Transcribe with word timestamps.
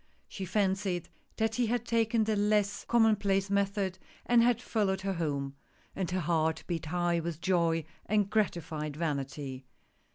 She 0.27 0.45
fancied 0.45 1.09
that 1.37 1.53
he 1.57 1.67
had 1.67 1.85
taken 1.85 2.23
the 2.23 2.35
less 2.35 2.85
commonplace 2.85 3.51
method, 3.51 3.99
and 4.25 4.41
had 4.41 4.59
followed 4.59 5.01
her 5.01 5.13
home, 5.13 5.53
and 5.95 6.09
her 6.09 6.21
heart 6.21 6.63
beat 6.65 6.87
high 6.87 7.19
with 7.19 7.39
joy 7.39 7.85
and 8.07 8.27
grati 8.27 8.63
fied 8.63 8.97
vanity. 8.97 9.67